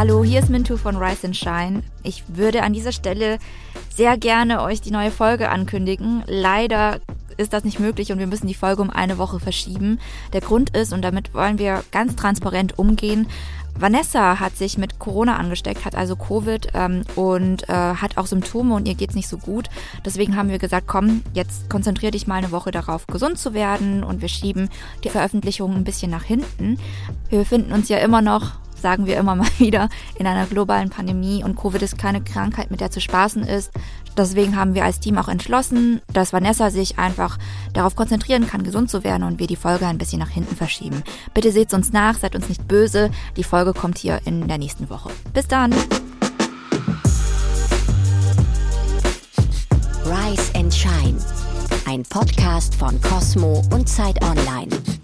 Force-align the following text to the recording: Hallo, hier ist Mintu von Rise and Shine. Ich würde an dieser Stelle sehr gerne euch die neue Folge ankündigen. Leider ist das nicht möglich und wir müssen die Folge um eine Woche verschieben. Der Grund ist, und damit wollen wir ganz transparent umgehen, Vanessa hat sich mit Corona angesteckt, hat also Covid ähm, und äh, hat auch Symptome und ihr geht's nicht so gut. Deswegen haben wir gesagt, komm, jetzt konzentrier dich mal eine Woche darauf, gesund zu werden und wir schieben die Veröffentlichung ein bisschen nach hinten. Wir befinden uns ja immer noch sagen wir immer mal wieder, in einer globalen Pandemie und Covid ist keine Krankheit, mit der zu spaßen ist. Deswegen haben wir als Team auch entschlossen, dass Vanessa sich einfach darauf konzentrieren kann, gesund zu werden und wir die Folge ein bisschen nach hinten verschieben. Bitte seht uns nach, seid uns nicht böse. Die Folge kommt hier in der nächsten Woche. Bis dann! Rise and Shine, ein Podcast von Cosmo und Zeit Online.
Hallo, 0.00 0.24
hier 0.24 0.40
ist 0.40 0.48
Mintu 0.48 0.78
von 0.78 0.96
Rise 0.96 1.26
and 1.26 1.36
Shine. 1.36 1.82
Ich 2.02 2.24
würde 2.28 2.62
an 2.62 2.72
dieser 2.72 2.90
Stelle 2.90 3.38
sehr 3.94 4.16
gerne 4.16 4.62
euch 4.62 4.80
die 4.80 4.92
neue 4.92 5.10
Folge 5.10 5.50
ankündigen. 5.50 6.24
Leider 6.26 7.00
ist 7.36 7.52
das 7.52 7.64
nicht 7.64 7.80
möglich 7.80 8.10
und 8.10 8.18
wir 8.18 8.26
müssen 8.26 8.46
die 8.46 8.54
Folge 8.54 8.80
um 8.80 8.88
eine 8.88 9.18
Woche 9.18 9.40
verschieben. 9.40 10.00
Der 10.32 10.40
Grund 10.40 10.74
ist, 10.74 10.94
und 10.94 11.02
damit 11.02 11.34
wollen 11.34 11.58
wir 11.58 11.84
ganz 11.92 12.16
transparent 12.16 12.78
umgehen, 12.78 13.26
Vanessa 13.78 14.40
hat 14.40 14.56
sich 14.56 14.78
mit 14.78 14.98
Corona 14.98 15.36
angesteckt, 15.36 15.84
hat 15.84 15.94
also 15.94 16.16
Covid 16.16 16.68
ähm, 16.72 17.02
und 17.14 17.68
äh, 17.68 17.72
hat 17.72 18.16
auch 18.16 18.26
Symptome 18.26 18.74
und 18.74 18.88
ihr 18.88 18.94
geht's 18.94 19.14
nicht 19.14 19.28
so 19.28 19.36
gut. 19.36 19.68
Deswegen 20.02 20.34
haben 20.34 20.48
wir 20.48 20.58
gesagt, 20.58 20.86
komm, 20.86 21.20
jetzt 21.34 21.68
konzentrier 21.68 22.10
dich 22.10 22.26
mal 22.26 22.36
eine 22.36 22.52
Woche 22.52 22.70
darauf, 22.70 23.06
gesund 23.06 23.36
zu 23.36 23.52
werden 23.52 24.02
und 24.02 24.22
wir 24.22 24.28
schieben 24.28 24.70
die 25.04 25.10
Veröffentlichung 25.10 25.76
ein 25.76 25.84
bisschen 25.84 26.10
nach 26.10 26.24
hinten. 26.24 26.78
Wir 27.28 27.40
befinden 27.40 27.72
uns 27.72 27.90
ja 27.90 27.98
immer 27.98 28.22
noch 28.22 28.52
sagen 28.80 29.06
wir 29.06 29.16
immer 29.16 29.34
mal 29.34 29.48
wieder, 29.58 29.88
in 30.16 30.26
einer 30.26 30.46
globalen 30.46 30.90
Pandemie 30.90 31.44
und 31.44 31.56
Covid 31.56 31.82
ist 31.82 31.98
keine 31.98 32.20
Krankheit, 32.20 32.70
mit 32.70 32.80
der 32.80 32.90
zu 32.90 33.00
spaßen 33.00 33.42
ist. 33.44 33.70
Deswegen 34.16 34.56
haben 34.56 34.74
wir 34.74 34.84
als 34.84 35.00
Team 35.00 35.18
auch 35.18 35.28
entschlossen, 35.28 36.00
dass 36.12 36.32
Vanessa 36.32 36.70
sich 36.70 36.98
einfach 36.98 37.38
darauf 37.72 37.96
konzentrieren 37.96 38.46
kann, 38.46 38.64
gesund 38.64 38.90
zu 38.90 39.04
werden 39.04 39.22
und 39.22 39.38
wir 39.38 39.46
die 39.46 39.56
Folge 39.56 39.86
ein 39.86 39.98
bisschen 39.98 40.18
nach 40.18 40.28
hinten 40.28 40.56
verschieben. 40.56 41.02
Bitte 41.32 41.52
seht 41.52 41.72
uns 41.72 41.92
nach, 41.92 42.18
seid 42.18 42.34
uns 42.34 42.48
nicht 42.48 42.66
böse. 42.66 43.10
Die 43.36 43.44
Folge 43.44 43.72
kommt 43.72 43.98
hier 43.98 44.20
in 44.24 44.48
der 44.48 44.58
nächsten 44.58 44.90
Woche. 44.90 45.10
Bis 45.32 45.46
dann! 45.46 45.72
Rise 50.04 50.54
and 50.56 50.74
Shine, 50.74 51.18
ein 51.86 52.02
Podcast 52.02 52.74
von 52.74 53.00
Cosmo 53.00 53.62
und 53.70 53.88
Zeit 53.88 54.22
Online. 54.24 54.99